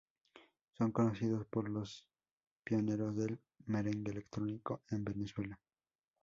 [0.71, 2.07] Son conocidos por ser los
[2.63, 5.59] pioneros del Merengue Electrónico en Venezuela.